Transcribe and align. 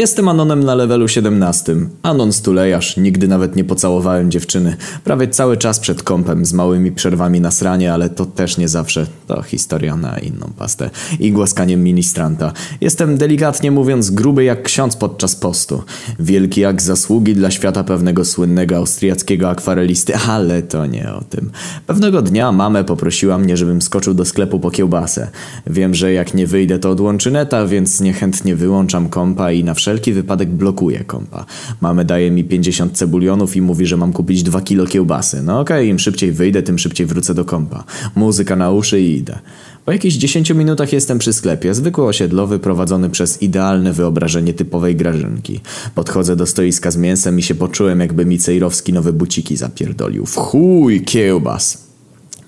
Jestem 0.00 0.28
Anonem 0.28 0.64
na 0.64 0.74
levelu 0.74 1.08
17. 1.08 1.76
Anon 2.02 2.32
stulejarz, 2.32 2.96
nigdy 2.96 3.28
nawet 3.28 3.56
nie 3.56 3.64
pocałowałem 3.64 4.30
dziewczyny. 4.30 4.76
Prawie 5.04 5.28
cały 5.28 5.56
czas 5.56 5.80
przed 5.80 6.02
kąpem, 6.02 6.44
z 6.44 6.52
małymi 6.52 6.92
przerwami 6.92 7.40
na 7.40 7.50
sranie, 7.50 7.92
ale 7.92 8.10
to 8.10 8.26
też 8.26 8.58
nie 8.58 8.68
zawsze. 8.68 9.06
To 9.26 9.42
historia 9.42 9.96
na 9.96 10.18
inną 10.18 10.52
pastę. 10.58 10.90
I 11.18 11.32
głaskaniem 11.32 11.82
ministranta. 11.82 12.52
Jestem 12.80 13.18
delikatnie 13.18 13.70
mówiąc 13.70 14.10
gruby 14.10 14.44
jak 14.44 14.62
ksiądz 14.62 14.96
podczas 14.96 15.36
postu. 15.36 15.82
Wielki 16.18 16.60
jak 16.60 16.82
zasługi 16.82 17.34
dla 17.34 17.50
świata 17.50 17.84
pewnego 17.84 18.24
słynnego 18.24 18.76
austriackiego 18.76 19.48
akwarelisty, 19.48 20.16
ale 20.16 20.62
to 20.62 20.86
nie 20.86 21.12
o 21.12 21.24
tym. 21.30 21.50
Pewnego 21.86 22.22
dnia 22.22 22.52
mamę 22.52 22.84
poprosiła 22.84 23.38
mnie, 23.38 23.56
żebym 23.56 23.82
skoczył 23.82 24.14
do 24.14 24.24
sklepu 24.24 24.60
po 24.60 24.70
kiełbasę. 24.70 25.28
Wiem, 25.66 25.94
że 25.94 26.12
jak 26.12 26.34
nie 26.34 26.46
wyjdę 26.46 26.78
to 26.78 26.90
odłączy 26.90 27.30
neta, 27.30 27.66
więc 27.66 28.00
niechętnie 28.00 28.56
wyłączam 28.56 29.08
kompa 29.08 29.52
i 29.52 29.64
na 29.64 29.74
wszelki 29.74 29.89
wypadek 29.98 30.48
blokuję 30.48 31.04
kompa. 31.04 31.46
Mamy 31.80 32.04
daje 32.04 32.30
mi 32.30 32.44
50 32.44 32.92
cebulionów 32.92 33.56
i 33.56 33.62
mówi, 33.62 33.86
że 33.86 33.96
mam 33.96 34.12
kupić 34.12 34.42
2 34.42 34.60
kilo 34.60 34.86
kiełbasy. 34.86 35.42
No 35.42 35.60
okej, 35.60 35.76
okay, 35.76 35.86
im 35.86 35.98
szybciej 35.98 36.32
wyjdę, 36.32 36.62
tym 36.62 36.78
szybciej 36.78 37.06
wrócę 37.06 37.34
do 37.34 37.44
kompa. 37.44 37.84
Muzyka 38.14 38.56
na 38.56 38.70
uszy 38.70 39.00
i 39.00 39.16
idę. 39.16 39.38
Po 39.84 39.92
jakichś 39.92 40.14
10 40.14 40.50
minutach 40.50 40.92
jestem 40.92 41.18
przy 41.18 41.32
sklepie, 41.32 41.74
zwykły 41.74 42.04
osiedlowy 42.04 42.58
prowadzony 42.58 43.10
przez 43.10 43.42
idealne 43.42 43.92
wyobrażenie 43.92 44.54
typowej 44.54 44.96
grażynki. 44.96 45.60
Podchodzę 45.94 46.36
do 46.36 46.46
stoiska 46.46 46.90
z 46.90 46.96
mięsem 46.96 47.38
i 47.38 47.42
się 47.42 47.54
poczułem 47.54 48.00
jakby 48.00 48.26
mi 48.26 48.38
Cejrowski 48.38 48.92
nowe 48.92 49.12
buciki 49.12 49.56
zapierdolił. 49.56 50.26
W 50.26 50.36
chuj 50.36 51.04
kiełbas! 51.04 51.89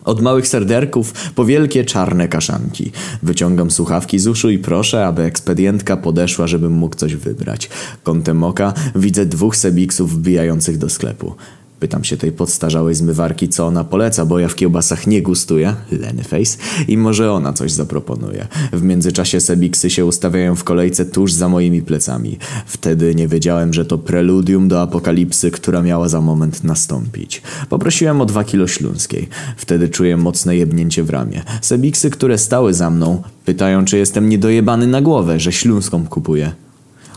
Od 0.05 0.20
małych 0.20 0.48
serderków 0.48 1.12
po 1.34 1.45
wielkie 1.45 1.84
czarne 1.84 2.29
kaszanki. 2.29 2.92
Wyciągam 3.23 3.70
słuchawki 3.70 4.19
z 4.19 4.27
uszu 4.27 4.51
i 4.51 4.59
proszę, 4.59 5.06
aby 5.06 5.23
ekspedientka 5.23 5.97
podeszła, 5.97 6.47
żebym 6.47 6.73
mógł 6.73 6.97
coś 6.97 7.15
wybrać. 7.15 7.70
Kątem 8.02 8.45
oka 8.45 8.75
widzę 8.95 9.27
dwóch 9.27 9.56
sebiksów 9.56 10.12
wbijających 10.12 10.78
do 10.78 10.88
sklepu. 10.88 11.34
Pytam 11.83 12.05
się 12.05 12.16
tej 12.16 12.33
podstarzałej 12.33 12.94
zmywarki, 12.94 13.48
co 13.48 13.66
ona 13.66 13.84
poleca, 13.84 14.25
bo 14.25 14.38
ja 14.38 14.48
w 14.48 14.55
kiełbasach 14.55 15.06
nie 15.06 15.22
gustuję, 15.22 15.75
Lenny 15.92 16.22
Face, 16.25 16.58
i 16.88 16.97
może 16.97 17.33
ona 17.33 17.52
coś 17.52 17.72
zaproponuje. 17.72 18.47
W 18.72 18.83
międzyczasie 18.83 19.41
Sebiksy 19.41 19.91
się 19.91 20.06
ustawiają 20.06 20.55
w 20.55 20.64
kolejce 20.64 21.05
tuż 21.05 21.33
za 21.33 21.48
moimi 21.48 21.83
plecami. 21.83 22.38
Wtedy 22.66 23.14
nie 23.14 23.28
wiedziałem, 23.28 23.75
że 23.75 23.84
to 23.84 23.98
preludium 23.98 24.69
do 24.69 24.83
apokalipsy, 24.83 25.50
która 25.50 25.83
miała 25.83 26.08
za 26.08 26.20
moment 26.20 26.64
nastąpić. 26.64 27.42
Poprosiłem 27.69 28.20
o 28.20 28.27
dwa 28.27 28.44
kilo 28.44 28.66
śląskiej. 28.66 29.28
Wtedy 29.56 29.88
czuję 29.88 30.16
mocne 30.16 30.56
jebnięcie 30.56 31.05
w 31.05 31.10
ramię. 31.10 31.42
Sebiksy, 31.60 32.10
które 32.10 32.38
stały 32.38 32.75
za 32.75 32.91
mną, 32.91 33.22
pytają, 33.44 33.84
czy 33.84 33.98
jestem 33.98 34.28
niedojebany 34.28 34.86
na 34.86 35.00
głowę, 35.00 35.41
że 35.41 35.53
śląską 35.53 36.06
kupuję. 36.06 36.53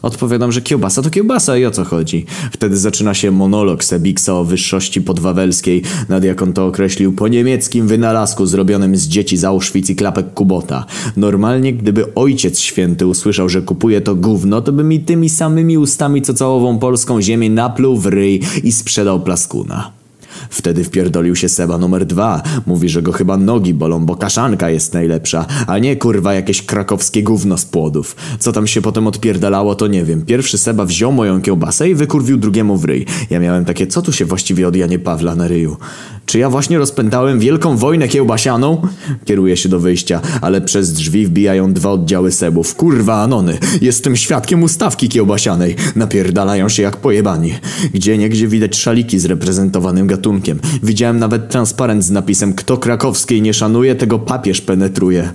Odpowiadam, 0.05 0.51
że 0.51 0.61
kiełbasa 0.61 1.01
to 1.01 1.09
kiełbasa 1.09 1.57
i 1.57 1.65
o 1.65 1.71
co 1.71 1.83
chodzi. 1.83 2.25
Wtedy 2.51 2.77
zaczyna 2.77 3.13
się 3.13 3.31
monolog 3.31 3.83
Sebiksa 3.83 4.33
o 4.33 4.43
wyższości 4.43 5.01
podwawelskiej, 5.01 5.81
nad 6.09 6.23
jak 6.23 6.41
on 6.41 6.53
to 6.53 6.65
określił 6.65 7.13
po 7.13 7.27
niemieckim 7.27 7.87
wynalazku 7.87 8.45
zrobionym 8.45 8.95
z 8.95 9.07
dzieci 9.07 9.37
z 9.37 9.43
Auschwitz 9.43 9.89
i 9.89 9.95
klapek 9.95 10.33
Kubota. 10.33 10.85
Normalnie, 11.17 11.73
gdyby 11.73 12.13
ojciec 12.15 12.59
święty 12.59 13.07
usłyszał, 13.07 13.49
że 13.49 13.61
kupuje 13.61 14.01
to 14.01 14.15
gówno, 14.15 14.61
to 14.61 14.71
by 14.71 14.83
mi 14.83 14.99
tymi 14.99 15.29
samymi 15.29 15.77
ustami 15.77 16.21
co 16.21 16.33
całową 16.33 16.79
polską 16.79 17.21
ziemię 17.21 17.49
napluł 17.49 17.97
w 17.97 18.05
ryj 18.05 18.41
i 18.63 18.71
sprzedał 18.71 19.19
plaskuna. 19.19 20.04
Wtedy 20.49 20.83
wpierdolił 20.83 21.35
się 21.35 21.49
Seba 21.49 21.77
numer 21.77 22.05
dwa. 22.05 22.41
Mówi, 22.65 22.89
że 22.89 23.01
go 23.01 23.11
chyba 23.11 23.37
nogi 23.37 23.73
bolą, 23.73 24.05
bo 24.05 24.15
kaszanka 24.15 24.69
jest 24.69 24.93
najlepsza, 24.93 25.45
a 25.67 25.77
nie 25.77 25.95
kurwa 25.95 26.33
jakieś 26.33 26.61
krakowskie 26.61 27.23
gówno 27.23 27.57
z 27.57 27.65
płodów. 27.65 28.15
Co 28.39 28.51
tam 28.51 28.67
się 28.67 28.81
potem 28.81 29.07
odpierdalało, 29.07 29.75
to 29.75 29.87
nie 29.87 30.05
wiem. 30.05 30.25
Pierwszy 30.25 30.57
Seba 30.57 30.85
wziął 30.85 31.11
moją 31.11 31.41
kiełbasę 31.41 31.89
i 31.89 31.95
wykurwił 31.95 32.37
drugiemu 32.37 32.77
w 32.77 32.85
ryj. 32.85 33.05
Ja 33.29 33.39
miałem 33.39 33.65
takie, 33.65 33.87
co 33.87 34.01
tu 34.01 34.11
się 34.11 34.25
właściwie 34.25 34.67
od 34.67 34.75
Janie 34.75 34.99
Pawla 34.99 35.35
na 35.35 35.47
ryju? 35.47 35.77
Czy 36.25 36.39
ja 36.39 36.49
właśnie 36.49 36.77
rozpętałem 36.77 37.39
wielką 37.39 37.77
wojnę 37.77 38.07
kiełbasianą? 38.07 38.81
Kieruję 39.25 39.57
się 39.57 39.69
do 39.69 39.79
wyjścia, 39.79 40.21
ale 40.41 40.61
przez 40.61 40.93
drzwi 40.93 41.25
wbijają 41.25 41.73
dwa 41.73 41.91
oddziały 41.91 42.31
Sebów. 42.31 42.75
Kurwa 42.75 43.21
Anony, 43.21 43.57
jestem 43.81 44.15
świadkiem 44.15 44.63
ustawki 44.63 45.09
kiełbasianej. 45.09 45.75
Napierdalają 45.95 46.69
się 46.69 46.83
jak 46.83 46.97
pojebani. 46.97 47.53
Gdzie 47.93 48.17
niegdzie 48.17 48.47
widać 48.47 48.75
szaliki 48.75 49.19
z 49.19 49.25
reprezentowanym 49.25 50.07
gatunkiem. 50.07 50.59
Widziałem 50.83 51.19
nawet 51.19 51.49
transparent 51.49 52.03
z 52.03 52.11
napisem 52.11 52.53
Kto 52.53 52.77
krakowskiej 52.77 53.41
nie 53.41 53.53
szanuje, 53.53 53.95
tego 53.95 54.19
papież 54.19 54.61
penetruje. 54.61 55.29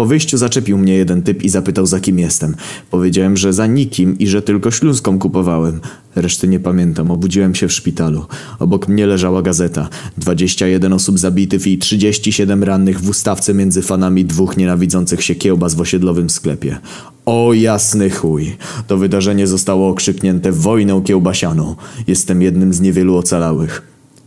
Po 0.00 0.06
wyjściu 0.06 0.38
zaczepił 0.38 0.78
mnie 0.78 0.94
jeden 0.94 1.22
typ 1.22 1.42
i 1.42 1.48
zapytał 1.48 1.86
za 1.86 2.00
kim 2.00 2.18
jestem. 2.18 2.56
Powiedziałem, 2.90 3.36
że 3.36 3.52
za 3.52 3.66
nikim 3.66 4.18
i 4.18 4.26
że 4.26 4.42
tylko 4.42 4.70
śląską 4.70 5.18
kupowałem. 5.18 5.80
Reszty 6.16 6.48
nie 6.48 6.60
pamiętam, 6.60 7.10
obudziłem 7.10 7.54
się 7.54 7.68
w 7.68 7.72
szpitalu. 7.72 8.26
Obok 8.58 8.88
mnie 8.88 9.06
leżała 9.06 9.42
gazeta. 9.42 9.88
21 10.18 10.92
osób 10.92 11.18
zabitych 11.18 11.66
i 11.66 11.78
37 11.78 12.64
rannych 12.64 13.00
w 13.00 13.08
ustawce 13.08 13.54
między 13.54 13.82
fanami 13.82 14.24
dwóch 14.24 14.56
nienawidzących 14.56 15.22
się 15.24 15.34
kiełbas 15.34 15.74
w 15.74 15.80
osiedlowym 15.80 16.30
sklepie. 16.30 16.78
O 17.26 17.52
jasny 17.52 18.10
chuj. 18.10 18.56
To 18.86 18.96
wydarzenie 18.96 19.46
zostało 19.46 19.88
okrzyknięte 19.88 20.52
wojną 20.52 21.02
kiełbasianą. 21.02 21.76
Jestem 22.06 22.42
jednym 22.42 22.72
z 22.72 22.80
niewielu 22.80 23.16
ocalałych. 23.16 23.82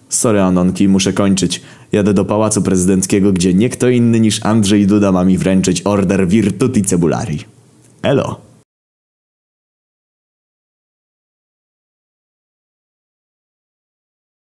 Sorry 0.09 0.41
Anonki, 0.41 0.87
muszę 0.87 1.13
kończyć. 1.13 1.61
Jadę 1.93 2.13
do 2.13 2.25
Pałacu 2.25 2.61
Prezydenckiego, 2.61 3.33
gdzie 3.33 3.53
nie 3.53 3.69
kto 3.69 3.89
inny 3.89 4.19
niż 4.19 4.45
Andrzej 4.45 4.87
Duda 4.87 5.11
ma 5.11 5.25
mi 5.25 5.37
wręczyć 5.37 5.81
order 5.85 6.27
Virtuti 6.27 6.81
Cebulari. 6.81 7.39
Elo! 8.01 8.52